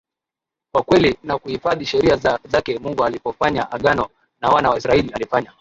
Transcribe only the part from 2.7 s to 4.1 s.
Mungu alipofanya Agano